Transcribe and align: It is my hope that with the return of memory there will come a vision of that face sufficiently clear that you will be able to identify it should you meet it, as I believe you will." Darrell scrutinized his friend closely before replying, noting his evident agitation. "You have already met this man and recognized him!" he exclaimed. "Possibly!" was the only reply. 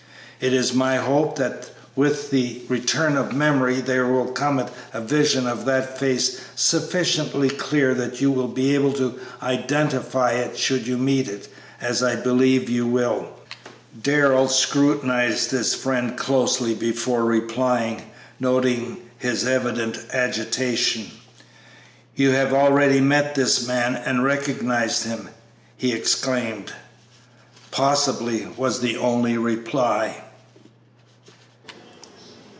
It 0.43 0.53
is 0.53 0.73
my 0.73 0.95
hope 0.95 1.35
that 1.37 1.69
with 1.95 2.31
the 2.31 2.63
return 2.67 3.15
of 3.15 3.31
memory 3.31 3.79
there 3.79 4.07
will 4.11 4.31
come 4.31 4.59
a 4.91 4.99
vision 4.99 5.45
of 5.45 5.65
that 5.65 5.99
face 5.99 6.41
sufficiently 6.55 7.47
clear 7.47 7.93
that 7.93 8.21
you 8.21 8.31
will 8.31 8.47
be 8.47 8.73
able 8.73 8.91
to 8.93 9.19
identify 9.43 10.31
it 10.31 10.57
should 10.57 10.87
you 10.87 10.97
meet 10.97 11.27
it, 11.29 11.47
as 11.79 12.01
I 12.01 12.15
believe 12.15 12.71
you 12.71 12.87
will." 12.87 13.27
Darrell 14.01 14.47
scrutinized 14.49 15.51
his 15.51 15.75
friend 15.75 16.17
closely 16.17 16.73
before 16.73 17.23
replying, 17.23 18.01
noting 18.39 18.97
his 19.19 19.45
evident 19.45 19.99
agitation. 20.11 21.11
"You 22.15 22.31
have 22.31 22.51
already 22.51 22.99
met 22.99 23.35
this 23.35 23.67
man 23.67 23.93
and 23.95 24.23
recognized 24.23 25.03
him!" 25.03 25.29
he 25.77 25.93
exclaimed. 25.93 26.73
"Possibly!" 27.69 28.47
was 28.57 28.79
the 28.79 28.97
only 28.97 29.37
reply. 29.37 30.23